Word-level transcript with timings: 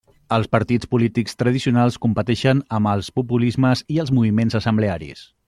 Els 0.35 0.47
partits 0.53 0.87
polítics 0.93 1.37
tradicionals 1.41 1.99
competeixen 2.05 2.63
amb 2.79 2.91
els 2.93 3.11
populismes 3.21 3.85
i 3.97 4.01
els 4.07 4.15
moviments 4.21 4.61
assemblearis. 4.63 5.25